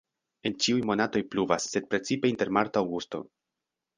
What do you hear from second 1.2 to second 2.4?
pluvas, sed precipe